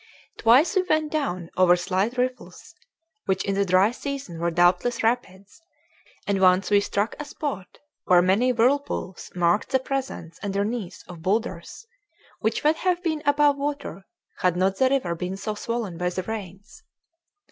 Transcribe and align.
Twice 0.39 0.75
we 0.75 0.81
went 0.81 1.11
down 1.11 1.51
over 1.57 1.75
slight 1.75 2.17
riffles, 2.17 2.73
which 3.27 3.45
in 3.45 3.53
the 3.53 3.63
dry 3.63 3.91
season 3.91 4.39
were 4.39 4.49
doubtless 4.49 5.03
rapids; 5.03 5.61
and 6.25 6.41
once 6.41 6.71
we 6.71 6.81
struck 6.81 7.15
a 7.19 7.23
spot 7.23 7.77
where 8.05 8.23
many 8.23 8.51
whirlpools 8.51 9.29
marked 9.35 9.69
the 9.69 9.77
presence 9.77 10.39
underneath 10.41 11.03
of 11.07 11.21
boulders 11.21 11.85
which 12.39 12.63
would 12.63 12.77
have 12.77 13.03
been 13.03 13.21
above 13.27 13.57
water 13.57 14.07
had 14.39 14.55
not 14.57 14.77
the 14.77 14.89
river 14.89 15.13
been 15.13 15.37
so 15.37 15.53
swollen 15.53 15.99
by 15.99 16.09
the 16.09 16.23
rains. 16.23 16.81